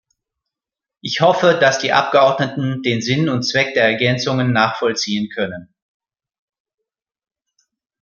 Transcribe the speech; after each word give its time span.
Ich 1.01 1.21
hoffe, 1.21 1.59
dass 1.61 1.77
die 1.77 1.91
Abgeordneten 1.93 2.81
den 2.81 3.01
Sinn 3.03 3.29
und 3.29 3.43
Zweck 3.43 3.75
der 3.75 3.83
Ergänzungen 3.83 4.51
nachvollziehen 4.51 5.29
können. 5.29 5.71